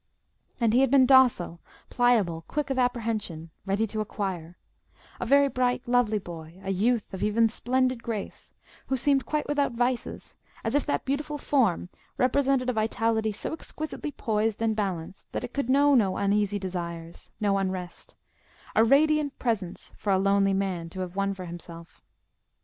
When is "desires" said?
16.57-17.29